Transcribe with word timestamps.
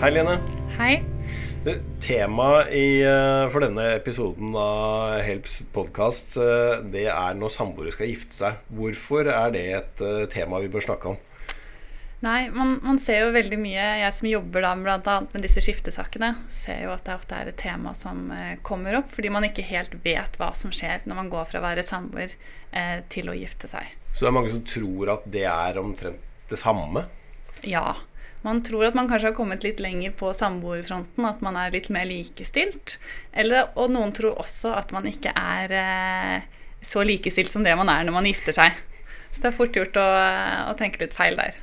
Hei, 0.00 0.08
Lene. 0.14 0.38
Hei. 0.78 1.02
Temaet 2.00 2.70
uh, 3.04 3.50
for 3.52 3.60
denne 3.60 3.82
episoden 3.98 4.54
av 4.56 5.18
Helps 5.20 5.58
podkast 5.74 6.38
det 6.88 7.02
er 7.12 7.36
når 7.36 7.52
samboere 7.52 7.92
skal 7.92 8.08
gifte 8.08 8.32
seg. 8.38 8.62
Hvorfor 8.72 9.28
er 9.28 9.52
det 9.52 9.66
et 9.76 10.00
uh, 10.00 10.22
tema 10.32 10.62
vi 10.64 10.72
bør 10.72 10.86
snakke 10.86 11.12
om? 11.12 11.20
Nei, 12.24 12.48
man, 12.48 12.78
man, 12.80 12.96
ser 12.96 13.26
jo 13.26 13.36
veldig 13.36 13.60
mye 13.60 13.84
Jeg 14.00 14.16
som 14.16 14.30
jobber 14.30 14.64
da 14.64 14.72
bl.a. 14.80 15.18
med 15.34 15.44
disse 15.44 15.60
skiftesakene, 15.68 16.32
ser 16.48 16.86
jo 16.86 16.96
at 16.96 17.04
det 17.04 17.18
ofte 17.20 17.36
er 17.36 17.52
et 17.52 17.60
tema 17.60 17.92
som 17.92 18.32
kommer 18.64 19.02
opp 19.02 19.12
fordi 19.12 19.36
man 19.36 19.50
ikke 19.52 19.68
helt 19.68 20.00
vet 20.00 20.40
hva 20.40 20.54
som 20.56 20.72
skjer 20.72 21.04
når 21.04 21.24
man 21.26 21.32
går 21.36 21.52
fra 21.52 21.60
å 21.60 21.66
være 21.68 21.84
samboer 21.84 22.32
til 23.12 23.28
å 23.28 23.36
gifte 23.36 23.68
seg. 23.68 23.92
Så 24.14 24.24
det 24.24 24.32
er 24.32 24.38
mange 24.40 24.56
som 24.56 24.64
tror 24.64 25.18
at 25.18 25.28
det 25.28 25.44
er 25.44 25.84
omtrent 25.84 26.48
det 26.48 26.64
samme? 26.64 27.04
Ja. 27.68 27.98
Man 28.46 28.62
tror 28.64 28.86
at 28.88 28.96
man 28.96 29.08
kanskje 29.10 29.30
har 29.30 29.36
kommet 29.36 29.64
litt 29.66 29.82
lenger 29.84 30.14
på 30.16 30.30
samboerfronten, 30.36 31.26
at 31.28 31.42
man 31.44 31.58
er 31.60 31.74
litt 31.74 31.90
mer 31.92 32.06
likestilt. 32.08 32.96
Eller, 33.36 33.68
og 33.76 33.92
noen 33.92 34.14
tror 34.16 34.38
også 34.40 34.72
at 34.78 34.94
man 34.96 35.08
ikke 35.10 35.34
er 35.36 35.74
eh, 35.76 36.46
så 36.80 37.04
likestilt 37.04 37.52
som 37.52 37.66
det 37.66 37.76
man 37.76 37.92
er 37.92 38.06
når 38.08 38.16
man 38.16 38.30
gifter 38.30 38.56
seg. 38.56 38.78
Så 39.30 39.42
det 39.44 39.50
er 39.50 39.58
fort 39.58 39.76
gjort 39.76 40.00
å, 40.00 40.06
å 40.72 40.78
tenke 40.80 41.04
litt 41.04 41.16
feil 41.16 41.36
der. 41.38 41.58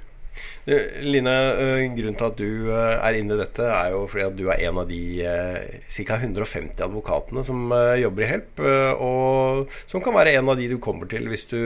Line, 0.68 1.32
eh, 1.32 1.86
grunnen 1.96 2.18
til 2.20 2.28
at 2.28 2.40
du 2.40 2.72
eh, 2.74 2.98
er 3.00 3.16
inne 3.16 3.38
i 3.38 3.40
dette, 3.40 3.64
er 3.64 3.94
jo 3.94 4.02
fordi 4.12 4.26
at 4.26 4.36
du 4.36 4.44
er 4.52 4.64
en 4.68 4.82
av 4.82 4.90
de 4.90 5.02
eh, 5.24 5.78
ca. 5.96 6.18
150 6.18 6.84
advokatene 6.84 7.44
som 7.46 7.72
jobber 8.02 8.26
i 8.26 8.30
Help, 8.30 8.62
og 9.04 9.74
som 9.90 10.02
kan 10.04 10.16
være 10.16 10.34
en 10.38 10.52
av 10.52 10.58
de 10.60 10.68
du 10.72 10.78
kommer 10.84 11.08
til 11.10 11.28
hvis 11.32 11.46
du 11.50 11.60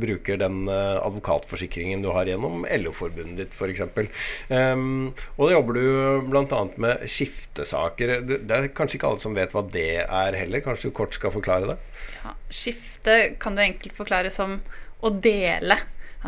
bruker 0.00 0.40
den 0.40 0.66
advokatforsikringen 0.68 2.02
du 2.02 2.10
har 2.14 2.28
gjennom 2.28 2.66
LO-forbundet 2.66 3.38
ditt 3.38 3.54
f.eks. 3.54 3.84
Um, 4.50 5.12
og 5.36 5.42
da 5.44 5.54
jobber 5.54 5.78
du 5.78 6.28
bl.a. 6.28 6.62
med 6.80 7.04
skiftesaker. 7.10 8.14
Det 8.26 8.56
er 8.56 8.70
kanskje 8.74 8.98
ikke 8.98 9.12
alle 9.12 9.22
som 9.22 9.36
vet 9.36 9.54
hva 9.54 9.64
det 9.74 9.90
er 10.02 10.38
heller. 10.38 10.64
Kanskje 10.64 10.90
du 10.90 10.96
kort 10.96 11.16
skal 11.16 11.34
forklare 11.34 11.72
det? 11.72 11.78
Ja, 12.22 12.34
skifte 12.50 13.18
kan 13.42 13.58
du 13.58 13.64
enkelt 13.64 13.96
forklare 13.98 14.32
som 14.34 14.58
å 15.04 15.12
dele 15.14 15.78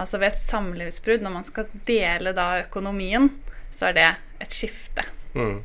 Altså 0.00 0.20
ved 0.20 0.32
et 0.32 0.40
samlivsbrudd, 0.40 1.24
når 1.24 1.34
man 1.34 1.46
skal 1.46 1.68
dele 1.88 2.32
da 2.36 2.62
økonomien, 2.64 3.28
så 3.74 3.90
er 3.90 3.96
det 3.98 4.06
et 4.40 4.54
skifte. 4.56 5.04
Mm. 5.34 5.60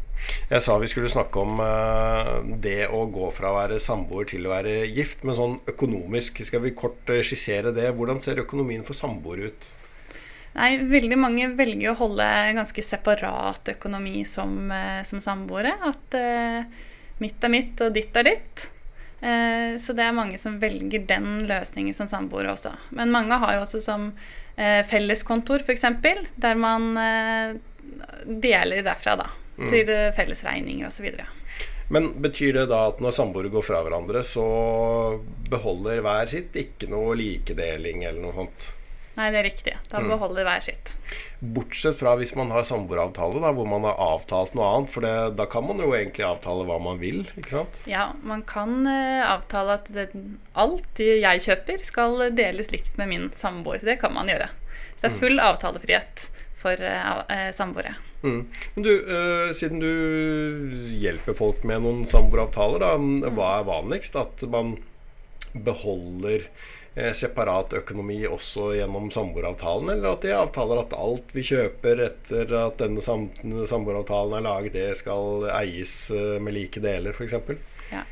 Jeg 0.49 0.61
sa 0.63 0.75
vi 0.81 0.89
skulle 0.89 1.09
snakke 1.11 1.41
om 1.41 1.61
uh, 1.61 2.41
det 2.61 2.87
å 2.93 3.03
gå 3.13 3.29
fra 3.33 3.51
å 3.51 3.57
være 3.59 3.79
samboer 3.83 4.27
til 4.29 4.45
å 4.47 4.53
være 4.53 4.75
gift. 4.89 5.23
Men 5.25 5.37
sånn 5.39 5.57
økonomisk, 5.71 6.43
skal 6.47 6.63
vi 6.65 6.75
kort 6.77 7.09
uh, 7.13 7.21
skissere 7.25 7.73
det? 7.75 7.91
Hvordan 7.95 8.21
ser 8.25 8.43
økonomien 8.43 8.85
for 8.87 8.97
samboere 8.97 9.51
ut? 9.51 9.67
Nei, 10.55 10.69
veldig 10.87 11.17
mange 11.19 11.49
velger 11.57 11.91
å 11.91 11.99
holde 11.99 12.27
ganske 12.55 12.83
separat 12.85 13.73
økonomi 13.75 14.23
som, 14.29 14.55
uh, 14.71 15.01
som 15.07 15.23
samboere. 15.23 15.75
At 15.85 16.19
mitt 17.21 17.43
er 17.43 17.51
mitt, 17.51 17.79
og 17.83 17.95
ditt 17.95 18.15
er 18.19 18.33
ditt. 18.33 18.69
Eh, 19.21 19.77
så 19.79 19.93
det 19.93 20.03
er 20.05 20.15
mange 20.15 20.37
som 20.41 20.57
velger 20.59 21.05
den 21.07 21.45
løsningen 21.49 21.95
som 21.97 22.09
samboere 22.11 22.53
også. 22.53 22.73
Men 22.97 23.13
mange 23.13 23.39
har 23.41 23.55
jo 23.55 23.63
også 23.63 23.81
som 23.83 24.11
eh, 24.55 24.81
felleskontor, 24.87 25.63
f.eks., 25.63 25.87
der 26.35 26.59
man 26.59 26.91
eh, 26.99 27.55
deler 28.25 28.83
derfra 28.85 29.15
da, 29.23 29.29
mm. 29.57 29.67
til 29.71 29.91
fellesregninger 30.17 30.87
osv. 30.89 31.11
Men 31.93 32.09
betyr 32.21 32.53
det 32.59 32.69
da 32.71 32.87
at 32.89 33.01
når 33.03 33.13
samboere 33.13 33.51
går 33.53 33.65
fra 33.65 33.83
hverandre, 33.85 34.23
så 34.25 34.45
beholder 35.51 36.01
hver 36.05 36.31
sitt, 36.31 36.57
ikke 36.57 36.89
noe 36.89 37.13
likedeling 37.19 38.03
eller 38.07 38.23
noe 38.25 38.35
sånt? 38.39 38.71
Nei, 39.15 39.29
det 39.31 39.39
er 39.39 39.47
riktig. 39.47 39.73
Da 39.87 40.01
mm. 40.03 40.09
beholder 40.11 40.43
hver 40.47 40.63
sitt. 40.63 40.91
Bortsett 41.39 41.95
fra 42.01 42.17
hvis 42.19 42.33
man 42.35 42.51
har 42.51 42.65
samboeravtale, 42.67 43.39
hvor 43.55 43.67
man 43.69 43.87
har 43.87 43.99
avtalt 44.01 44.55
noe 44.57 44.67
annet. 44.67 44.91
For 44.91 45.07
det, 45.07 45.13
da 45.39 45.45
kan 45.51 45.63
man 45.67 45.79
jo 45.79 45.93
egentlig 45.95 46.25
avtale 46.27 46.65
hva 46.67 46.79
man 46.83 46.99
vil, 46.99 47.23
ikke 47.39 47.53
sant? 47.61 47.79
Ja, 47.89 48.09
man 48.27 48.43
kan 48.47 48.81
uh, 48.83 49.23
avtale 49.29 49.79
at 49.79 49.87
det, 49.95 50.09
alt 50.59 50.99
jeg 50.99 51.45
kjøper, 51.47 51.79
skal 51.87 52.27
deles 52.35 52.73
likt 52.75 52.99
med 52.99 53.11
min 53.13 53.29
samboer. 53.39 53.79
Det 53.87 54.01
kan 54.03 54.15
man 54.15 54.31
gjøre. 54.31 54.49
Så 54.97 55.05
det 55.05 55.09
er 55.11 55.15
mm. 55.15 55.21
full 55.23 55.39
mm. 55.39 55.45
avtalefrihet 55.47 56.27
for 56.65 56.83
uh, 56.83 57.23
uh, 57.31 57.49
samboere. 57.55 57.95
Mm. 58.25 58.41
Men 58.75 58.83
du, 58.83 58.93
siden 59.53 59.79
du 59.83 59.91
hjelper 60.97 61.35
folk 61.37 61.63
med 61.67 61.83
noen 61.85 62.07
samboeravtaler, 62.09 62.81
da, 62.83 62.95
mm. 62.99 63.35
hva 63.37 63.59
er 63.61 63.67
vanligst? 63.69 64.17
At 64.19 64.43
man 64.51 64.75
beholder 65.53 66.49
Eh, 66.49 66.84
separat 66.95 67.73
økonomi 67.75 68.21
også 68.27 68.69
gjennom 68.77 69.09
samboeravtalen, 69.11 69.89
eller 69.97 70.13
at 70.15 70.23
de 70.23 70.31
avtaler 70.35 70.79
at 70.79 70.95
alt 70.95 71.33
vi 71.35 71.43
kjøper 71.43 72.03
etter 72.05 72.53
at 72.61 72.77
denne 72.79 73.03
sam 73.03 73.27
samboeravtalen 73.43 74.37
er 74.37 74.45
laget, 74.45 74.77
det 74.77 74.99
skal 75.01 75.49
eies 75.57 75.95
eh, 76.15 76.37
med 76.39 76.55
like 76.55 76.83
deler, 76.83 77.11
f.eks.? 77.11 77.35
Ja. 77.91 78.05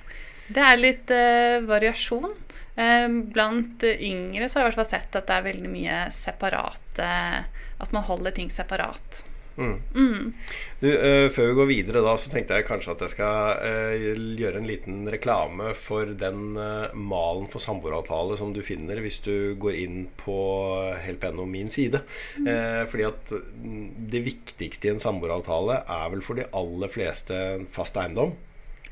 Det 0.54 0.64
er 0.68 0.82
litt 0.82 1.14
uh, 1.16 1.64
variasjon. 1.64 2.34
Blant 2.74 3.84
yngre 3.86 4.48
så 4.50 4.58
har 4.58 4.64
jeg 4.64 4.66
i 4.66 4.70
hvert 4.72 4.80
fall 4.82 4.90
sett 4.90 5.16
at 5.16 5.28
det 5.30 5.36
er 5.36 5.44
veldig 5.46 5.70
mye 5.70 5.98
separate 6.10 7.10
At 7.78 7.92
man 7.94 8.02
holder 8.08 8.34
ting 8.34 8.50
separat. 8.50 9.20
Mm. 9.56 9.75
Mm. 9.94 10.34
Du, 10.81 10.88
uh, 10.90 11.28
før 11.34 11.50
vi 11.50 11.58
går 11.59 11.69
videre, 11.69 12.03
da, 12.06 12.14
så 12.18 12.31
tenkte 12.31 12.58
jeg 12.58 12.68
kanskje 12.68 12.96
at 12.96 13.03
jeg 13.06 13.14
skal 13.14 13.59
uh, 13.62 14.22
gjøre 14.40 14.62
en 14.62 14.69
liten 14.69 15.03
reklame 15.14 15.74
for 15.78 16.09
den 16.19 16.58
uh, 16.58 16.94
malen 16.94 17.46
for 17.52 17.64
samboeravtale 17.64 18.38
som 18.40 18.53
du 18.56 18.64
finner 18.66 19.02
hvis 19.03 19.22
du 19.25 19.53
går 19.62 19.78
inn 19.84 20.00
på 20.19 20.38
Help.no 21.03 21.46
min 21.50 21.69
side. 21.74 22.03
Mm. 22.38 22.88
fordi 22.90 23.03
at 23.06 23.31
mm, 23.34 24.09
det 24.12 24.22
viktigste 24.25 24.88
i 24.88 24.91
en 24.94 25.02
samboeravtale 25.02 25.84
er 25.90 26.09
vel 26.14 26.24
for 26.25 26.40
de 26.40 26.47
aller 26.56 26.91
fleste 26.91 27.38
fast 27.74 27.97
eiendom. 28.00 28.34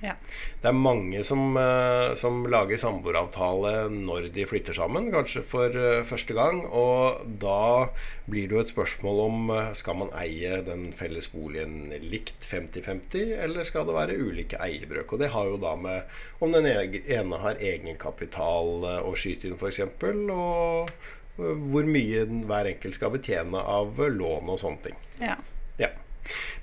Ja. 0.01 0.15
Det 0.61 0.69
er 0.69 0.77
mange 0.77 1.21
som, 1.25 1.53
uh, 1.57 2.13
som 2.17 2.41
lager 2.49 2.79
samboeravtale 2.81 3.73
når 3.93 4.31
de 4.33 4.47
flytter 4.49 4.75
sammen, 4.77 5.11
kanskje 5.13 5.43
for 5.45 5.77
uh, 5.77 6.01
første 6.07 6.35
gang. 6.37 6.63
Og 6.65 7.21
da 7.41 7.91
blir 8.25 8.49
det 8.49 8.57
jo 8.57 8.63
et 8.63 8.73
spørsmål 8.73 9.23
om 9.27 9.53
uh, 9.53 9.71
skal 9.77 9.99
man 10.01 10.13
eie 10.17 10.61
den 10.65 10.89
felles 10.97 11.29
boligen 11.33 11.93
likt 12.01 12.49
50-50, 12.49 13.35
eller 13.45 13.67
skal 13.69 13.87
det 13.87 13.97
være 13.97 14.19
ulike 14.19 14.59
eierbrøk. 14.61 15.13
Og 15.13 15.21
det 15.21 15.31
har 15.35 15.49
jo 15.49 15.61
da 15.61 15.77
med 15.77 16.19
om 16.41 16.53
den 16.53 16.67
ene 16.67 17.41
har 17.45 17.61
egenkapital 17.61 18.87
å 19.05 19.15
skyte 19.17 19.49
inn, 19.49 19.57
f.eks., 19.59 19.83
og 20.31 20.89
hvor 21.37 21.87
mye 21.87 22.25
hver 22.49 22.69
enkelt 22.73 22.97
skal 22.97 23.13
betjene 23.13 23.61
av 23.61 23.97
lån 23.97 24.49
og 24.51 24.59
sånne 24.61 24.87
ting. 24.87 24.97
Ja. 25.21 25.37
ja. 25.79 25.89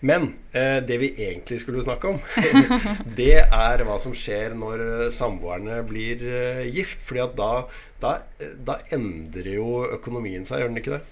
Men 0.01 0.33
eh, 0.53 0.79
det 0.87 0.99
vi 1.03 1.11
egentlig 1.17 1.61
skulle 1.63 1.83
snakke 1.83 2.15
om, 2.15 2.21
det 3.19 3.43
er 3.43 3.85
hva 3.87 3.99
som 4.03 4.15
skjer 4.17 4.55
når 4.59 4.85
eh, 4.85 5.05
samboerne 5.15 5.81
blir 5.89 6.23
eh, 6.23 6.65
gift. 6.71 7.03
Fordi 7.07 7.25
at 7.25 7.37
da, 7.39 7.53
da, 8.03 8.13
da, 8.67 8.79
endrer 8.95 9.55
jo 9.59 9.85
økonomien 9.99 10.47
seg, 10.49 10.63
gjør 10.63 10.73
den 10.73 10.83
ikke 10.83 10.97
det? 10.99 11.03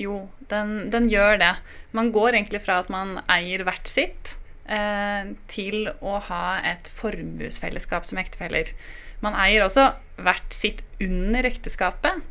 Jo, 0.00 0.24
den, 0.50 0.90
den, 0.90 1.06
gjør 1.12 1.38
det. 1.42 1.52
Man 1.94 2.10
går 2.14 2.34
egentlig 2.34 2.64
fra 2.64 2.80
at 2.82 2.90
man 2.90 3.20
eier 3.30 3.62
hvert 3.66 3.90
sitt, 3.90 4.34
eh, 4.66 5.30
til 5.50 5.88
å 6.02 6.18
ha 6.30 6.44
et 6.66 6.90
formuesfellesskap 6.98 8.08
som 8.08 8.18
ektefeller. 8.22 8.74
Man 9.22 9.38
eier 9.38 9.64
også 9.64 9.92
hvert 10.18 10.54
sitt 10.54 10.82
under 11.02 11.46
ekteskapet. 11.46 12.24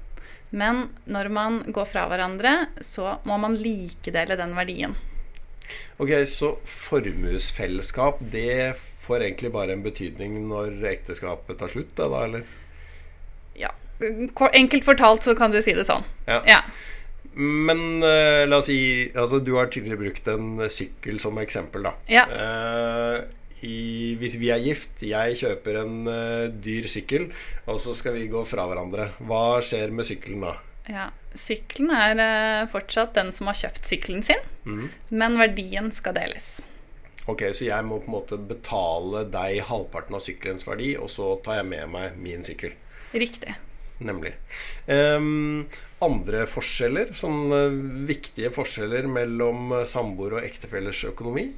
Men 0.53 0.89
når 1.09 1.31
man 1.33 1.55
går 1.73 1.87
fra 1.89 2.05
hverandre, 2.11 2.67
så 2.85 3.17
må 3.25 3.39
man 3.41 3.57
likedele 3.57 4.37
den 4.37 4.53
verdien. 4.53 4.93
Ok, 6.01 6.11
Så 6.29 6.55
formuesfellesskap, 6.65 8.21
det 8.33 8.75
får 9.03 9.25
egentlig 9.27 9.51
bare 9.53 9.75
en 9.75 9.83
betydning 9.83 10.39
når 10.47 10.83
ekteskapet 10.93 11.59
tar 11.59 11.71
slutt, 11.73 11.91
da, 11.99 12.09
eller? 12.23 12.47
Ja. 13.59 13.73
Enkelt 14.53 14.87
fortalt 14.87 15.27
så 15.27 15.35
kan 15.37 15.53
du 15.53 15.61
si 15.61 15.75
det 15.75 15.85
sånn. 15.89 16.03
Ja. 16.27 16.41
ja. 16.47 16.63
Men 17.33 18.03
uh, 18.03 18.43
la 18.45 18.59
oss 18.61 18.67
si 18.69 19.09
altså, 19.09 19.39
Du 19.41 19.55
har 19.57 19.71
tidligere 19.73 20.01
brukt 20.03 20.27
en 20.29 20.67
sykkel 20.69 21.19
som 21.23 21.39
eksempel, 21.41 21.87
da. 21.89 21.95
Ja. 22.11 22.27
Uh, 22.29 23.23
i, 23.63 24.13
hvis 24.19 24.35
vi 24.41 24.49
er 24.51 24.59
gift, 24.59 24.99
jeg 25.07 25.37
kjøper 25.39 25.79
en 25.85 26.09
uh, 26.09 26.51
dyr 26.51 26.87
sykkel, 26.91 27.29
og 27.63 27.79
så 27.79 27.95
skal 27.95 28.17
vi 28.17 28.27
gå 28.31 28.43
fra 28.47 28.65
hverandre. 28.67 29.13
Hva 29.23 29.61
skjer 29.63 29.93
med 29.95 30.07
sykkelen 30.07 30.43
da? 30.43 30.57
Ja, 30.89 31.09
Sykkelen 31.33 31.89
er 31.95 32.19
eh, 32.19 32.67
fortsatt 32.69 33.15
den 33.15 33.31
som 33.33 33.47
har 33.49 33.57
kjøpt 33.57 33.87
sykkelen 33.87 34.23
sin, 34.25 34.41
mm. 34.67 34.85
men 35.15 35.39
verdien 35.39 35.89
skal 35.95 36.15
deles. 36.17 36.57
Ok, 37.25 37.45
Så 37.55 37.69
jeg 37.69 37.85
må 37.87 38.01
på 38.03 38.09
en 38.11 38.15
måte 38.17 38.37
betale 38.37 39.23
deg 39.31 39.61
halvparten 39.69 40.17
av 40.17 40.23
sykkelens 40.25 40.67
verdi, 40.67 40.91
og 40.99 41.07
så 41.09 41.37
tar 41.45 41.61
jeg 41.61 41.69
med 41.71 41.87
meg 41.93 42.17
min 42.19 42.43
sykkel? 42.43 42.75
Riktig. 43.15 43.55
Nemlig. 44.03 44.33
Um, 44.91 45.69
andre 46.03 46.43
forskjeller, 46.51 47.13
sånn 47.15 48.03
viktige 48.09 48.51
forskjeller 48.51 49.07
mellom 49.07 49.71
samboer 49.87 50.35
og 50.39 50.43
ektefellers 50.49 51.05
økonomi? 51.07 51.53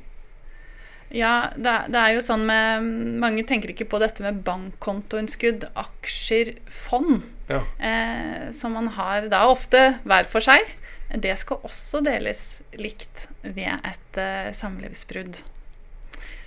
Ja, 1.10 1.50
det, 1.56 1.70
er- 1.72 1.90
det 1.94 2.02
er 2.02 2.14
jo 2.16 2.22
sånn 2.26 2.46
med 2.50 2.86
Mange 3.22 3.44
tenker 3.46 3.70
ikke 3.72 3.86
på 3.90 4.00
dette 4.02 4.24
med 4.26 4.44
bankkontoinnskudd, 4.46 5.68
aksjer, 5.78 6.56
fond, 6.70 7.24
Ja. 7.50 7.62
eh, 7.78 8.52
som 8.52 8.74
man 8.74 8.88
har 8.96 9.28
da 9.30 9.46
ofte 9.52 10.00
hver 10.04 10.30
for 10.30 10.44
seg. 10.46 10.66
Det 11.14 11.36
skal 11.38 11.62
også 11.68 12.02
deles 12.06 12.62
likt 12.82 13.28
ved 13.44 13.78
et 13.86 14.18
eh, 14.22 14.50
samlivsbrudd. 14.58 15.44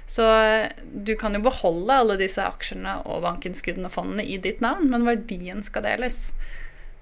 Så 0.08 0.24
eh, 0.24 0.70
du 0.82 1.14
kan 1.20 1.36
jo 1.36 1.44
beholde 1.44 1.98
alle 2.02 2.16
disse 2.20 2.42
aksjene 2.42 2.98
og 3.06 3.22
bankinnskuddene 3.26 3.90
og 3.90 3.94
fondene 3.94 4.24
i 4.24 4.38
ditt 4.42 4.62
navn, 4.64 4.88
men 4.90 5.06
verdien 5.06 5.62
skal 5.64 5.84
deles. 5.86 6.30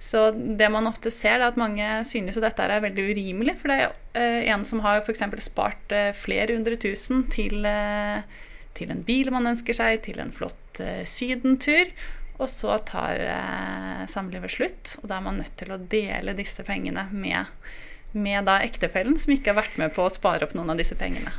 Så 0.03 0.29
det 0.35 0.67
man 0.69 0.85
ofte 0.85 1.09
ser, 1.09 1.39
er 1.39 1.47
at 1.47 1.57
mange 1.57 1.87
synes 2.05 2.37
jo 2.37 2.43
dette 2.43 2.61
er 2.61 2.83
veldig 2.83 3.07
urimelig. 3.09 3.55
For 3.63 3.71
det 3.73 3.79
er 3.79 3.95
eh, 4.19 4.51
en 4.53 4.67
som 4.67 4.83
har 4.85 5.01
f.eks. 5.01 5.25
spart 5.47 5.95
eh, 5.95 6.11
flere 6.13 6.53
hundre 6.53 6.77
tusen 6.77 7.25
til, 7.33 7.65
til 8.77 8.93
en 8.93 9.01
bil 9.07 9.33
man 9.33 9.49
ønsker 9.55 9.79
seg, 9.79 10.03
til 10.05 10.21
en 10.21 10.35
flott 10.35 10.83
sydentur. 11.09 11.89
Og 12.37 12.49
så 12.51 12.75
tar 12.85 13.17
eh, 13.23 14.03
samlivet 14.11 14.51
slutt, 14.53 14.95
og 15.01 15.07
da 15.09 15.17
er 15.17 15.25
man 15.25 15.39
nødt 15.41 15.55
til 15.57 15.71
å 15.73 15.79
dele 15.89 16.35
disse 16.37 16.61
pengene 16.67 17.07
med, 17.11 17.49
med 18.13 18.45
da 18.45 18.59
ektefellen, 18.65 19.17
som 19.19 19.33
ikke 19.33 19.53
har 19.53 19.61
vært 19.63 19.77
med 19.81 19.93
på 19.95 20.05
å 20.05 20.13
spare 20.13 20.45
opp 20.45 20.53
noen 20.57 20.69
av 20.75 20.77
disse 20.77 20.95
pengene. 20.99 21.33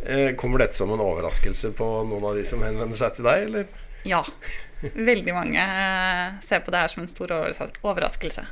Eh, 0.00 0.30
Kommer 0.40 0.62
dette 0.64 0.78
som 0.80 0.92
en 0.94 1.02
overraskelse 1.04 1.74
på 1.76 1.90
noen 2.08 2.24
av 2.30 2.38
de 2.40 2.44
som 2.48 2.62
henvender 2.64 2.96
seg 2.96 3.18
til 3.18 3.28
deg, 3.28 3.46
eller? 3.50 3.66
Ja. 4.08 4.22
Veldig 4.80 5.34
mange 5.36 5.60
eh, 5.60 6.38
ser 6.40 6.62
på 6.64 6.72
det 6.72 6.80
her 6.86 6.88
som 6.88 7.02
en 7.04 7.10
stor 7.12 7.34
overraskelse. 7.36 8.46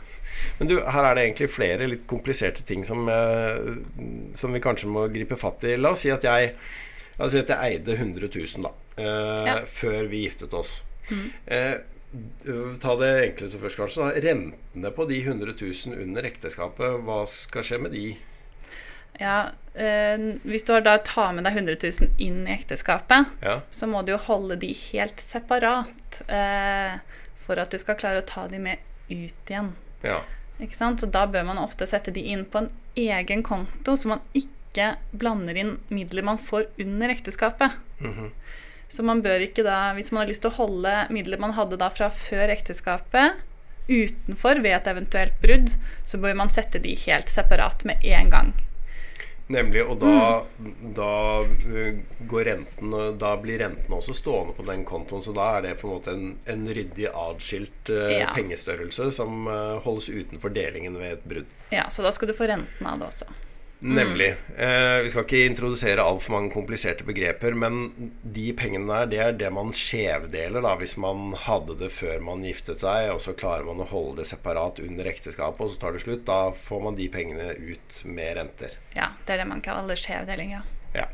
Men 0.59 0.69
du, 0.69 0.75
her 0.85 1.07
er 1.09 1.17
det 1.17 1.23
egentlig 1.25 1.49
flere 1.51 1.87
litt 1.89 2.05
kompliserte 2.11 2.67
ting 2.69 2.85
som, 2.87 3.09
eh, 3.09 3.79
som 4.37 4.53
vi 4.53 4.61
kanskje 4.63 4.91
må 4.93 5.07
gripe 5.15 5.39
fatt 5.41 5.65
i. 5.65 5.73
La 5.81 5.95
oss 5.97 6.05
si 6.05 6.13
at 6.13 6.27
jeg, 6.29 6.53
la 7.17 7.25
oss 7.27 7.33
si 7.33 7.41
at 7.41 7.49
jeg 7.55 7.79
eide 7.81 7.97
100 7.97 8.29
000 8.29 8.69
da, 8.69 8.75
eh, 9.01 9.49
Ja. 9.49 9.57
før 9.81 10.05
vi 10.13 10.27
giftet 10.27 10.53
oss. 10.55 10.83
Mm. 11.11 11.31
Eh, 11.47 11.77
ta 12.81 12.95
det 13.01 13.11
enkleste 13.31 13.61
først, 13.61 13.77
kanskje. 13.81 14.07
Da. 14.09 14.21
Rentene 14.25 14.91
på 14.97 15.07
de 15.09 15.19
100 15.23 15.55
000 15.61 16.01
under 16.03 16.23
ekteskapet, 16.29 16.99
hva 17.05 17.23
skal 17.29 17.63
skje 17.69 17.79
med 17.85 17.93
de? 17.93 18.07
Ja, 19.21 19.51
eh, 19.75 20.17
hvis 20.47 20.65
du 20.65 20.73
har 20.77 20.81
da 20.87 20.97
tar 21.05 21.33
med 21.35 21.45
deg 21.49 21.57
100 21.59 21.77
000 21.83 22.11
inn 22.23 22.45
i 22.47 22.55
ekteskapet, 22.55 23.27
Ja. 23.43 23.61
så 23.71 23.87
må 23.91 24.05
du 24.07 24.13
jo 24.13 24.19
holde 24.29 24.57
de 24.61 24.73
helt 24.73 25.21
separat 25.21 26.21
eh, 26.29 26.99
for 27.45 27.59
at 27.59 27.71
du 27.71 27.79
skal 27.79 27.97
klare 27.99 28.23
å 28.23 28.27
ta 28.27 28.47
de 28.49 28.59
med 28.59 28.79
ut 29.11 29.35
igjen. 29.51 29.73
ja. 30.03 30.21
Ikke 30.61 30.75
sant? 30.75 30.99
Så 31.01 31.07
da 31.07 31.21
bør 31.31 31.45
man 31.47 31.59
ofte 31.63 31.87
sette 31.87 32.11
de 32.11 32.21
inn 32.33 32.41
på 32.45 32.59
en 32.65 32.71
egen 32.99 33.45
konto, 33.47 33.93
så 33.95 34.09
man 34.11 34.21
ikke 34.35 34.97
blander 35.15 35.55
inn 35.55 35.77
midler 35.89 36.25
man 36.27 36.39
får 36.39 36.65
under 36.83 37.09
ekteskapet. 37.15 37.77
Mhm. 38.01 38.33
Så 38.89 39.05
man 39.05 39.21
bør 39.23 39.43
ikke 39.45 39.63
da, 39.67 39.93
hvis 39.95 40.11
man 40.13 40.23
har 40.25 40.31
lyst 40.33 40.43
til 40.43 40.51
å 40.51 40.57
holde 40.59 40.95
midler 41.13 41.39
man 41.43 41.53
hadde 41.59 41.77
da 41.81 41.91
fra 41.93 42.09
før 42.11 42.49
ekteskapet, 42.55 43.43
utenfor 43.89 44.61
ved 44.65 44.75
et 44.77 44.89
eventuelt 44.91 45.37
brudd, 45.43 45.75
så 46.05 46.19
bør 46.21 46.35
man 46.41 46.51
sette 46.53 46.81
de 46.85 46.95
helt 47.07 47.29
separat 47.33 47.85
med 47.89 48.05
en 48.05 48.31
gang. 48.33 48.51
Nemlig, 49.49 49.81
og 49.89 49.97
da, 50.03 50.43
Mm. 50.61 50.93
da 50.93 51.13
går 52.29 52.45
renten 52.45 52.91
Da 53.19 53.31
blir 53.41 53.59
renten 53.63 53.95
også 53.97 54.13
stående 54.15 54.53
på 54.53 54.67
den 54.67 54.85
kontoen, 54.85 55.23
så 55.25 55.33
da 55.33 55.57
er 55.57 55.63
det 55.63 55.79
på 55.81 55.89
en 55.89 55.95
måte 55.95 56.13
en, 56.13 56.39
en 56.47 56.67
ryddig 56.69 57.09
atskilt 57.09 57.89
uh, 57.89 58.11
Ja. 58.13 58.35
pengestørrelse 58.37 59.11
som 59.11 59.47
uh, 59.49 59.81
holdes 59.81 60.11
utenfor 60.11 60.53
delingen 60.53 60.99
ved 61.01 61.13
et 61.17 61.25
brudd. 61.25 61.47
Ja, 61.73 61.87
så 61.89 62.03
da 62.05 62.11
skal 62.13 62.29
du 62.29 62.35
få 62.37 62.45
renten 62.51 62.87
av 62.87 62.99
det 63.01 63.09
også. 63.09 63.25
Nemlig. 63.81 64.33
Eh, 64.57 65.01
vi 65.05 65.11
skal 65.13 65.23
ikke 65.23 65.45
introdusere 65.47 66.03
altfor 66.03 66.35
mange 66.35 66.51
kompliserte 66.51 67.07
begreper, 67.07 67.55
men 67.55 68.11
de 68.23 68.49
pengene 68.59 68.89
der, 68.91 69.11
det 69.11 69.21
er 69.23 69.37
det 69.39 69.51
man 69.55 69.71
skjevdeler 69.77 70.65
da, 70.65 70.75
hvis 70.81 70.97
man 70.99 71.37
hadde 71.45 71.79
det 71.79 71.93
før 71.95 72.19
man 72.27 72.43
giftet 72.47 72.83
seg, 72.83 73.13
og 73.15 73.23
så 73.23 73.37
klarer 73.39 73.69
man 73.69 73.85
å 73.85 73.91
holde 73.93 74.23
det 74.23 74.31
separat 74.33 74.83
under 74.83 75.11
ekteskapet, 75.13 75.63
og 75.63 75.75
så 75.75 75.83
tar 75.85 75.95
det 75.95 76.03
slutt. 76.03 76.27
Da 76.27 76.51
får 76.67 76.83
man 76.89 76.99
de 76.99 77.07
pengene 77.13 77.53
ut 77.55 78.03
med 78.09 78.35
renter. 78.41 78.75
Ja, 78.99 79.13
det 79.25 79.37
er 79.37 79.45
det 79.45 79.51
man 79.53 79.63
kaller 79.65 80.01
skjevdeling, 80.01 80.57
ja. 80.59 80.65
Ja. 80.97 81.07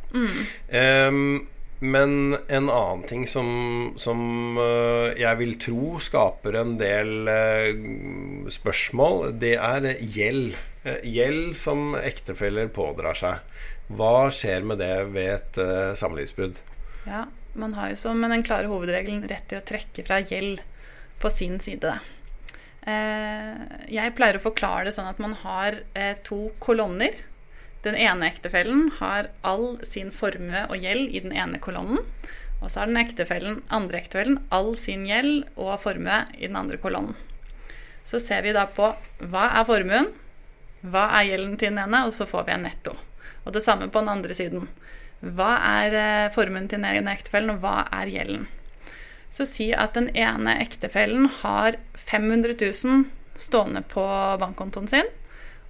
Ehm, 0.70 1.48
men 1.84 2.36
en 2.48 2.68
annen 2.70 3.04
ting 3.08 3.26
som, 3.28 3.48
som 4.00 4.58
øh, 4.60 5.12
jeg 5.20 5.40
vil 5.40 5.54
tro 5.60 5.98
skaper 6.02 6.58
en 6.60 6.74
del 6.80 7.28
øh, 7.30 8.48
spørsmål, 8.52 9.34
det 9.42 9.54
er 9.58 9.90
gjeld. 10.00 10.56
Eh, 10.84 11.04
gjeld 11.04 11.54
som 11.60 11.94
ektefeller 12.00 12.72
pådrar 12.74 13.20
seg. 13.20 13.62
Hva 13.94 14.30
skjer 14.32 14.64
med 14.64 14.80
det 14.80 14.94
ved 15.12 15.32
et 15.34 15.58
samlivsbrudd? 16.00 16.56
Ja, 17.04 17.26
man 17.60 17.74
har 17.76 17.92
jo 17.92 17.98
som 18.00 18.24
den 18.24 18.44
klare 18.46 18.70
hovedregelen 18.70 19.26
rett 19.28 19.50
til 19.50 19.60
å 19.60 19.66
trekke 19.66 20.06
fra 20.06 20.22
gjeld 20.24 20.62
på 21.20 21.30
sin 21.32 21.60
side. 21.60 21.92
Eh, 22.84 23.52
jeg 23.92 24.12
pleier 24.16 24.36
å 24.36 24.44
forklare 24.44 24.88
det 24.88 24.94
sånn 24.96 25.08
at 25.08 25.20
man 25.22 25.36
har 25.44 25.80
eh, 25.96 26.16
to 26.26 26.50
kolonner. 26.62 27.16
Den 27.84 27.96
ene 28.00 28.30
ektefellen 28.30 28.88
har 28.98 29.28
all 29.44 29.76
sin 29.84 30.08
formue 30.14 30.64
og 30.70 30.80
gjeld 30.80 31.12
i 31.12 31.20
den 31.20 31.34
ene 31.36 31.60
kolonnen. 31.60 32.00
Og 32.62 32.70
så 32.70 32.80
har 32.80 32.88
den 32.88 33.00
ektefellen, 33.00 33.60
andre 33.68 34.00
ektefellen 34.00 34.38
all 34.54 34.72
sin 34.80 35.04
gjeld 35.04 35.44
og 35.60 35.76
formue 35.82 36.22
i 36.38 36.46
den 36.46 36.56
andre 36.56 36.78
kolonnen. 36.80 37.16
Så 38.08 38.20
ser 38.20 38.44
vi 38.44 38.54
da 38.56 38.64
på 38.68 38.90
hva 39.20 39.48
er 39.60 39.66
formuen, 39.68 40.08
hva 40.84 41.06
er 41.18 41.28
gjelden 41.30 41.58
til 41.60 41.72
den 41.72 41.82
ene, 41.84 42.04
og 42.06 42.12
så 42.16 42.26
får 42.28 42.46
vi 42.48 42.54
en 42.56 42.66
netto. 42.68 42.96
Og 43.44 43.52
det 43.56 43.64
samme 43.64 43.90
på 43.92 44.00
den 44.00 44.12
andre 44.12 44.36
siden. 44.36 44.68
Hva 45.24 45.54
er 45.80 45.96
eh, 45.96 46.32
formuen 46.32 46.68
til 46.68 46.80
den 46.80 46.88
ene 46.88 47.12
ektefellen, 47.16 47.54
og 47.54 47.64
hva 47.64 47.86
er 48.00 48.12
gjelden? 48.12 48.46
Så 49.32 49.48
si 49.48 49.70
at 49.72 49.96
den 49.96 50.10
ene 50.16 50.56
ektefellen 50.62 51.28
har 51.40 51.76
500 51.96 52.56
000 52.60 53.04
stående 53.40 53.82
på 53.88 54.04
bankkontoen 54.40 54.88
sin, 54.88 55.08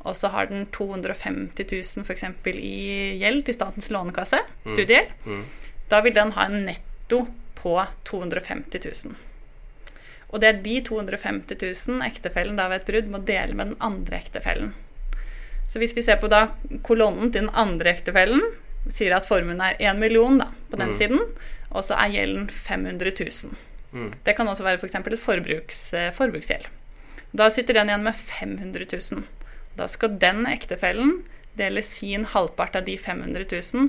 og 0.04 0.16
så 0.16 0.28
har 0.34 0.46
den 0.50 0.66
250 0.74 1.64
000 1.96 2.04
f.eks. 2.04 2.24
i 2.54 3.18
gjeld 3.20 3.44
til 3.46 3.54
Statens 3.56 3.90
lånekasse, 3.94 4.40
studiegjeld. 4.68 5.12
Mm. 5.24 5.44
Da 5.88 6.00
vil 6.04 6.14
den 6.16 6.32
ha 6.36 6.46
en 6.50 6.64
netto 6.66 7.22
på 7.60 7.76
250 8.04 8.84
000. 9.06 9.14
Og 10.34 10.40
det 10.42 10.48
er 10.50 10.62
de 10.64 10.80
250 10.84 11.56
000 11.88 12.02
ektefellen 12.04 12.56
da 12.58 12.66
ved 12.68 12.82
et 12.82 12.88
brudd 12.90 13.10
må 13.12 13.20
dele 13.24 13.54
med 13.56 13.70
den 13.72 13.80
andre 13.84 14.18
ektefellen. 14.18 14.72
Så 15.70 15.80
hvis 15.80 15.94
vi 15.96 16.02
ser 16.04 16.18
på 16.20 16.28
da 16.28 16.48
kolonnen 16.84 17.30
til 17.32 17.46
den 17.46 17.54
andre 17.56 17.94
ektefellen, 17.94 18.42
sier 18.92 19.14
at 19.16 19.24
formuen 19.28 19.62
er 19.64 19.78
1 19.80 19.96
million 20.02 20.36
da, 20.42 20.50
på 20.70 20.76
den 20.76 20.90
Mm. 20.92 20.96
siden, 20.98 21.22
og 21.70 21.84
så 21.86 21.96
er 21.96 22.12
gjelden 22.12 22.48
500 22.50 23.14
000. 23.20 23.54
Mm. 23.94 24.10
Det 24.26 24.34
kan 24.36 24.48
også 24.50 24.62
være 24.66 24.78
f.eks. 24.82 24.94
et 24.94 25.18
forbruks, 25.22 25.80
eh, 25.94 26.10
forbruksgjeld. 26.12 26.66
Da 27.32 27.48
sitter 27.50 27.74
den 27.74 27.88
igjen 27.88 28.04
med 28.04 28.14
500 28.14 28.86
000. 29.14 29.24
Da 29.78 29.88
skal 29.90 30.18
den 30.22 30.46
ektefellen 30.46 31.22
dele 31.58 31.82
sin 31.86 32.26
halvpart 32.30 32.76
av 32.76 32.84
de 32.86 32.96
500 32.98 33.44
000, 33.50 33.88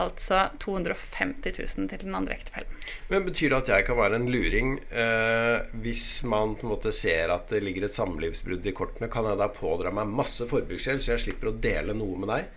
altså 0.00 0.40
250 0.60 1.54
000 1.58 1.88
til 1.90 2.02
den 2.02 2.16
andre 2.16 2.36
ektefellen. 2.36 2.84
Men 3.08 3.24
Betyr 3.28 3.52
det 3.52 3.60
at 3.62 3.72
jeg 3.74 3.86
kan 3.88 3.98
være 4.00 4.18
en 4.20 4.28
luring 4.32 4.76
eh, 4.90 5.64
hvis 5.84 6.06
man 6.28 6.56
på 6.58 6.66
en 6.66 6.74
måte 6.74 6.92
ser 6.96 7.32
at 7.34 7.52
det 7.52 7.62
ligger 7.64 7.86
et 7.86 7.96
samlivsbrudd 7.96 8.66
i 8.66 8.74
kortene? 8.76 9.10
Kan 9.12 9.28
jeg 9.30 9.40
da 9.40 9.50
pådra 9.52 9.92
meg 9.94 10.12
masse 10.12 10.48
forbruksgjeld, 10.50 11.04
så 11.04 11.14
jeg 11.14 11.26
slipper 11.28 11.52
å 11.52 11.58
dele 11.68 11.96
noe 11.96 12.20
med 12.20 12.32
deg? 12.34 12.48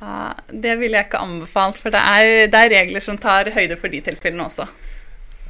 Ja, 0.00 0.32
det 0.48 0.78
ville 0.80 0.98
jeg 0.98 1.10
ikke 1.10 1.20
anbefalt, 1.20 1.78
for 1.82 1.94
det 1.94 2.00
er, 2.00 2.46
det 2.50 2.60
er 2.60 2.72
regler 2.72 3.04
som 3.04 3.18
tar 3.20 3.50
høyde 3.54 3.76
for 3.80 3.92
de 3.92 4.00
tilfellene 4.04 4.46
også. 4.48 4.66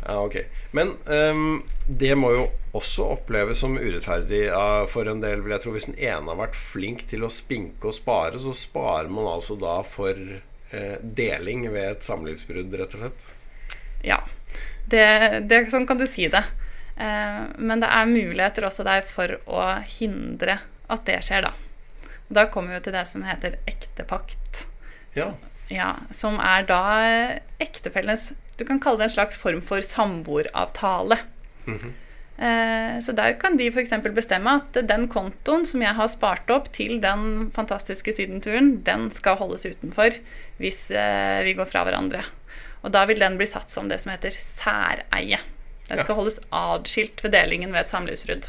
Ja, 0.07 0.19
ok. 0.25 0.37
Men 0.71 0.97
um, 1.07 1.63
det 1.87 2.15
må 2.19 2.33
jo 2.35 2.47
også 2.75 3.07
oppleves 3.15 3.61
som 3.63 3.77
urettferdig 3.79 4.47
uh, 4.51 4.83
for 4.91 5.09
en 5.09 5.23
del, 5.23 5.45
vil 5.45 5.55
jeg 5.55 5.65
tro. 5.65 5.75
Hvis 5.77 5.87
den 5.91 5.99
ene 6.01 6.33
har 6.33 6.41
vært 6.41 6.59
flink 6.59 7.05
til 7.11 7.27
å 7.27 7.31
spinke 7.33 7.91
og 7.91 7.97
spare, 7.97 8.41
så 8.43 8.55
sparer 8.57 9.13
man 9.13 9.31
altså 9.31 9.57
da 9.61 9.79
for 9.87 10.19
uh, 10.19 10.97
deling 11.03 11.69
ved 11.71 11.89
et 11.93 12.09
samlivsbrudd, 12.09 12.75
rett 12.81 12.97
og 12.99 13.05
slett. 13.05 13.31
Ja, 14.03 14.19
det, 14.91 15.07
det, 15.47 15.65
sånn 15.71 15.87
kan 15.87 16.01
du 16.01 16.09
si 16.11 16.27
det. 16.33 16.43
Uh, 16.99 17.53
men 17.63 17.85
det 17.85 17.93
er 17.93 18.11
muligheter 18.11 18.67
også 18.67 18.87
der 18.89 19.07
for 19.07 19.39
å 19.47 19.69
hindre 20.01 20.59
at 20.93 21.07
det 21.07 21.21
skjer, 21.29 21.47
da. 21.47 21.55
Da 22.33 22.49
kommer 22.51 22.73
vi 22.73 22.81
jo 22.81 22.87
til 22.89 22.97
det 22.97 23.07
som 23.11 23.23
heter 23.29 23.61
ektepakt. 23.71 24.67
Ja. 25.15 25.31
Ja, 25.73 25.95
som 26.13 26.37
er 26.43 26.67
da 26.69 26.81
ektefellens 27.63 27.63
ektefellenes 27.63 28.33
Du 28.59 28.65
kan 28.69 28.81
kalle 28.83 28.99
det 29.01 29.07
en 29.09 29.15
slags 29.17 29.39
form 29.41 29.63
for 29.65 29.81
samboeravtale. 29.81 31.17
Mhm. 31.67 31.95
Eh, 32.43 32.99
Så 33.01 33.13
der 33.15 33.35
kan 33.41 33.57
de 33.57 33.69
f.eks. 33.71 33.91
bestemme 34.15 34.57
at 34.61 34.73
den 34.89 35.07
kontoen 35.09 35.65
som 35.67 35.81
jeg 35.85 35.95
har 35.95 36.09
spart 36.09 36.51
opp 36.51 36.71
til 36.73 36.99
den 37.01 37.51
fantastiske 37.55 38.13
sydenturen, 38.17 38.83
den 38.85 39.11
skal 39.15 39.37
holdes 39.37 39.65
utenfor 39.67 40.15
hvis 40.59 40.91
eh, 40.91 41.43
vi 41.47 41.55
går 41.55 41.67
fra 41.71 41.85
hverandre. 41.87 42.23
Og 42.83 42.91
da 42.93 43.05
vil 43.07 43.19
den 43.23 43.37
bli 43.39 43.47
satt 43.47 43.71
som 43.71 43.89
det 43.89 44.01
som 44.03 44.11
heter 44.13 44.31
særeie. 44.35 45.39
Den 45.89 45.99
skal 45.99 46.15
Ja. 46.15 46.19
holdes 46.19 46.41
adskilt 46.53 47.23
ved 47.23 47.33
delingen 47.33 47.73
ved 47.73 47.81
et 47.85 47.89
samlivsbrudd. 47.93 48.49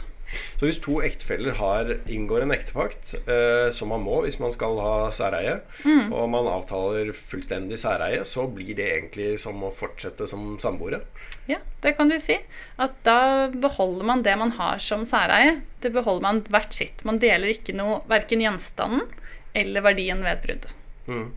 Så 0.60 0.68
hvis 0.68 0.82
to 0.84 1.00
ektefeller 1.06 1.58
har, 1.60 1.92
inngår 2.10 2.46
en 2.46 2.56
ektepakt, 2.56 3.16
eh, 3.24 3.70
som 3.76 3.92
man 3.94 4.04
må 4.06 4.22
hvis 4.26 4.40
man 4.42 4.54
skal 4.54 4.80
ha 4.82 4.96
særeie, 5.16 5.60
mm. 5.84 6.14
og 6.14 6.30
man 6.34 6.50
avtaler 6.52 7.14
fullstendig 7.16 7.80
særeie, 7.82 8.24
så 8.28 8.48
blir 8.52 8.76
det 8.78 8.90
egentlig 8.90 9.30
som 9.44 9.62
å 9.64 9.74
fortsette 9.76 10.28
som 10.30 10.56
samboere? 10.62 11.04
Ja, 11.50 11.60
det 11.84 11.96
kan 11.98 12.12
du 12.12 12.16
si. 12.24 12.38
At 12.82 12.96
da 13.08 13.50
beholder 13.52 14.08
man 14.08 14.24
det 14.24 14.36
man 14.40 14.56
har 14.60 14.80
som 14.84 15.04
særeie. 15.08 15.60
Det 15.84 15.92
beholder 15.96 16.24
man 16.24 16.42
hvert 16.54 16.76
sitt. 16.76 17.04
Man 17.08 17.20
deler 17.20 17.52
ikke 17.52 17.76
noe, 17.76 18.02
verken 18.12 18.44
gjenstanden 18.44 19.08
eller 19.54 19.86
verdien 19.86 20.24
ved 20.24 20.38
et 20.38 20.46
brudd. 20.48 20.70
Mm. 21.08 21.32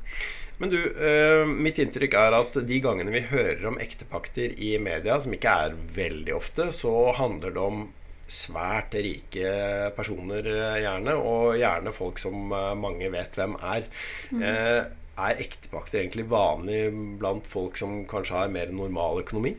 Men 0.58 0.70
du, 0.72 0.78
eh, 0.80 1.44
mitt 1.46 1.78
inntrykk 1.82 2.14
er 2.16 2.38
at 2.38 2.54
de 2.68 2.78
gangene 2.80 3.12
vi 3.12 3.26
hører 3.28 3.66
om 3.68 3.76
ektepakter 3.82 4.54
i 4.56 4.76
media, 4.80 5.18
som 5.20 5.34
ikke 5.36 5.56
er 5.66 5.76
veldig 5.98 6.36
ofte, 6.36 6.70
så 6.72 7.12
handler 7.18 7.52
det 7.52 7.60
om 7.60 7.82
svært 8.26 8.94
rike 8.98 9.50
personer, 9.96 10.46
eh, 10.50 10.78
gjerne, 10.82 11.14
og 11.14 11.56
gjerne 11.60 11.92
folk 11.94 12.18
som 12.18 12.52
eh, 12.52 12.72
mange 12.78 13.10
vet 13.12 13.38
hvem 13.38 13.56
er. 13.62 13.86
Mm. 14.32 14.42
Eh, 14.42 14.80
er 15.16 15.42
ektepakter 15.46 16.02
egentlig 16.02 16.26
vanlig 16.28 16.90
blant 17.20 17.46
folk 17.48 17.78
som 17.80 18.02
kanskje 18.08 18.36
har 18.36 18.50
mer 18.52 18.72
normal 18.74 19.22
økonomi? 19.22 19.54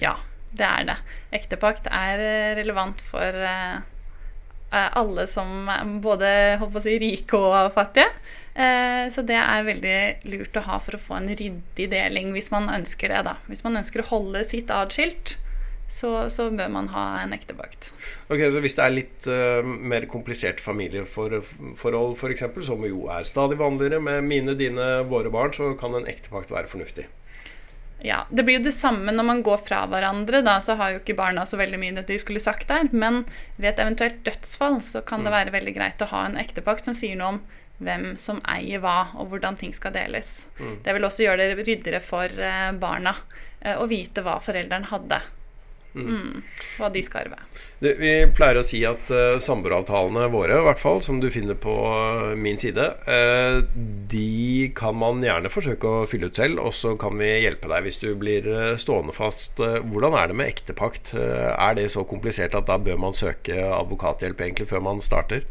Ja, 0.00 0.16
det 0.56 0.66
er 0.66 0.88
det. 0.88 0.96
Ektepakt 1.38 1.86
er 1.92 2.24
relevant 2.58 3.04
for 3.04 3.44
eh, 3.46 3.76
alle 4.72 5.28
som 5.30 5.68
både 6.02 6.56
håper 6.58 6.80
å 6.80 6.82
si, 6.82 6.96
rike 6.98 7.38
og 7.38 7.70
fattige. 7.76 8.08
Så 9.14 9.22
det 9.26 9.34
er 9.34 9.66
veldig 9.66 9.98
lurt 10.30 10.56
å 10.58 10.62
ha 10.66 10.76
for 10.82 10.94
å 10.94 11.02
få 11.02 11.16
en 11.16 11.30
ryddig 11.30 11.88
deling, 11.90 12.28
hvis 12.34 12.52
man 12.54 12.68
ønsker 12.70 13.10
det. 13.10 13.22
da. 13.26 13.36
Hvis 13.46 13.62
man 13.66 13.78
ønsker 13.78 14.02
å 14.02 14.08
holde 14.12 14.42
sitt 14.46 14.70
atskilt, 14.74 15.36
så, 15.88 16.28
så, 16.32 16.48
bør 16.50 16.70
man 16.72 16.88
ha 16.94 17.04
en 17.22 17.34
ektepakt. 17.36 17.90
Ok, 18.28 18.40
Så 18.50 18.62
hvis 18.64 18.76
det 18.78 18.84
er 18.84 18.94
litt 18.94 19.28
uh, 19.30 19.60
mer 19.64 20.06
komplisert 20.10 20.62
familieforhold 20.64 22.16
f.eks., 22.16 22.46
som 22.66 22.86
jo 22.88 23.04
er 23.12 23.28
stadig 23.28 23.60
vanligere 23.60 24.00
med 24.02 24.24
mine, 24.26 24.56
dine, 24.58 24.88
våre 25.10 25.30
barn, 25.30 25.52
så 25.54 25.74
kan 25.78 25.94
en 25.94 26.08
ektepakt 26.10 26.50
være 26.54 26.70
fornuftig? 26.72 27.06
Ja, 28.04 28.26
Det 28.28 28.44
blir 28.44 28.58
jo 28.58 28.66
det 28.66 28.74
samme 28.76 29.12
når 29.14 29.24
man 29.24 29.42
går 29.42 29.62
fra 29.64 29.84
hverandre. 29.88 30.42
da, 30.44 30.58
Så 30.60 30.74
har 30.76 30.92
jo 30.92 31.00
ikke 31.00 31.16
barna 31.16 31.46
så 31.46 31.56
veldig 31.56 31.78
mye 31.80 32.02
de 32.04 32.18
skulle 32.18 32.40
sagt 32.40 32.68
der. 32.68 32.88
Men 32.92 33.24
ved 33.56 33.72
et 33.72 33.80
eventuelt 33.80 34.24
dødsfall 34.24 34.82
så 34.82 35.00
kan 35.00 35.24
det 35.24 35.32
mm. 35.32 35.36
være 35.38 35.54
veldig 35.54 35.74
greit 35.76 36.02
å 36.04 36.10
ha 36.12 36.26
en 36.26 36.36
ektepakt 36.36 36.84
som 36.84 36.96
sier 36.96 37.16
noe 37.16 37.36
om 37.36 37.40
hvem 37.84 38.12
som 38.20 38.42
eier 38.46 38.82
hva, 38.82 39.10
og 39.18 39.32
hvordan 39.32 39.56
ting 39.58 39.72
skal 39.74 39.94
deles. 39.94 40.44
Mm. 40.60 40.76
Det 40.84 40.94
vil 40.94 41.06
også 41.08 41.24
gjøre 41.24 41.48
det 41.48 41.64
ryddigere 41.64 42.02
for 42.02 42.28
eh, 42.28 42.70
barna 42.78 43.16
eh, 43.60 43.74
å 43.74 43.88
vite 43.90 44.22
hva 44.22 44.36
forelderen 44.42 44.86
hadde. 44.92 45.22
Mm. 45.94 46.42
Hva 46.74 46.88
de 46.90 47.00
skal 47.06 47.28
arve. 47.28 47.38
Du, 47.78 47.86
vi 47.98 48.10
pleier 48.34 48.58
å 48.58 48.64
si 48.66 48.80
at 48.86 49.10
uh, 49.14 49.38
samboeravtalene 49.42 50.26
våre, 50.32 50.58
i 50.58 50.66
hvert 50.66 50.82
fall, 50.82 50.98
som 51.04 51.20
du 51.22 51.28
finner 51.30 51.58
på 51.58 51.74
uh, 51.86 52.32
min 52.38 52.58
side, 52.58 52.86
uh, 53.06 53.60
de 54.10 54.72
kan 54.74 54.96
man 54.98 55.22
gjerne 55.22 55.52
forsøke 55.52 55.90
å 55.90 56.08
fylle 56.10 56.32
ut 56.32 56.40
selv, 56.40 56.62
og 56.64 56.74
så 56.74 56.96
kan 57.00 57.14
vi 57.20 57.30
hjelpe 57.44 57.70
deg 57.70 57.86
hvis 57.86 58.00
du 58.02 58.08
blir 58.18 58.50
stående 58.80 59.14
fast. 59.14 59.58
hvordan 59.58 60.16
er 60.18 60.30
det 60.30 60.38
med 60.38 60.50
ektepakt? 60.50 61.14
er 61.14 61.76
det 61.76 61.86
så 61.92 62.04
komplisert 62.08 62.54
at 62.58 62.66
da 62.68 62.76
bør 62.80 62.98
man 63.00 63.16
søke 63.16 63.54
advokathjelp 63.54 64.40
egentlig 64.40 64.68
før 64.70 64.82
man 64.84 65.02
starter? 65.04 65.44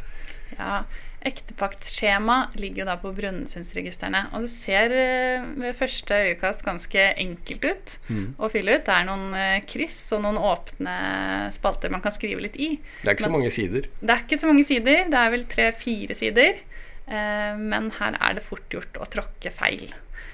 Ja, 0.57 0.83
Ektepaktsskjema 1.23 2.37
ligger 2.59 2.83
jo 2.83 2.87
da 2.89 2.97
på 2.99 3.11
Brønnøysundregistrene. 3.15 4.25
Og 4.35 4.43
det 4.45 4.51
ser 4.51 4.95
eh, 4.97 5.45
ved 5.61 5.77
første 5.79 6.17
øyekast 6.27 6.65
ganske 6.65 7.05
enkelt 7.23 7.67
ut 7.67 7.95
mm. 8.09 8.25
å 8.43 8.49
fylle 8.51 8.77
ut. 8.77 8.85
Det 8.87 8.95
er 8.97 9.07
noen 9.07 9.37
eh, 9.39 9.61
kryss 9.67 10.01
og 10.15 10.25
noen 10.25 10.41
åpne 10.41 10.95
spalter 11.55 11.93
man 11.93 12.03
kan 12.03 12.15
skrive 12.15 12.43
litt 12.43 12.59
i. 12.59 12.73
Det 13.01 13.07
er 13.07 13.15
ikke 13.15 13.27
men, 13.27 13.31
så 13.31 13.37
mange 13.37 13.53
sider? 13.55 13.87
Det 14.01 14.15
er 14.15 14.25
ikke 14.25 14.41
så 14.41 14.51
mange 14.51 14.67
sider. 14.67 15.05
Det 15.13 15.21
er 15.21 15.35
vel 15.37 15.47
tre-fire 15.53 16.17
sider. 16.19 16.59
Eh, 17.07 17.53
men 17.59 17.91
her 17.99 18.19
er 18.19 18.35
det 18.35 18.43
fort 18.45 18.67
gjort 18.73 18.99
å 18.99 19.07
tråkke 19.15 19.53
feil. 19.55 19.87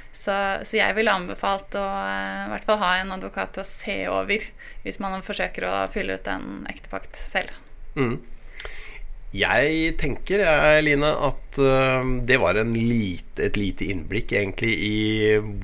Så, 0.09 0.33
så, 0.65 0.73
jeg 0.79 0.95
ville 0.97 1.13
anbefalt 1.13 1.77
å 1.77 1.85
i 1.85 2.49
hvert 2.51 2.65
fall 2.65 2.81
ha 2.81 2.95
en 2.97 3.13
advokat 3.13 3.53
til 3.55 3.61
å 3.61 3.69
se 3.69 3.97
over 4.09 4.49
hvis 4.83 4.97
man 4.99 5.21
forsøker 5.23 5.67
å 5.69 5.73
fylle 5.93 6.17
ut 6.17 6.27
en 6.33 6.65
ektepakt 6.71 7.21
selv. 7.21 7.53
Mm. 7.93 8.17
Jeg 9.35 9.93
tenker 10.01 10.41
Line, 10.81 11.05
at 11.05 11.59
uh, 11.61 12.01
det 12.25 12.39
var 12.41 12.57
lite, 12.65 13.43
et 13.45 13.57
lite 13.57 13.85
innblikk 13.85 14.33
egentlig 14.33 14.71
i 14.73 14.95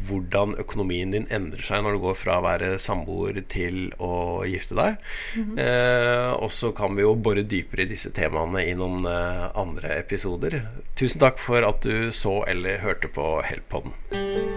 hvordan 0.05 0.53
økonomien 0.61 1.15
din 1.15 1.25
endrer 1.33 1.65
seg 1.65 1.81
når 1.81 1.97
du 1.97 2.03
går 2.03 2.19
fra 2.19 2.37
å 2.37 2.45
være 2.45 2.75
samboer 2.81 3.41
til 3.49 3.89
å 3.97 4.45
gifte 4.45 4.77
deg. 4.77 5.01
Mm 5.35 5.43
-hmm. 5.43 5.59
eh, 5.59 6.31
og 6.33 6.51
så 6.51 6.71
kan 6.71 6.95
vi 6.95 7.01
jo 7.01 7.15
bore 7.15 7.43
dypere 7.43 7.81
i 7.81 7.89
disse 7.89 8.11
temaene 8.11 8.65
i 8.65 8.73
noen 8.73 9.05
uh, 9.05 9.51
andre 9.55 9.99
episoder. 9.99 10.61
Tusen 10.95 11.19
takk 11.19 11.39
for 11.39 11.61
at 11.65 11.83
du 11.83 12.11
så 12.11 12.43
eller 12.47 12.77
hørte 12.77 13.07
på 13.07 13.41
Help-podden. 13.41 14.54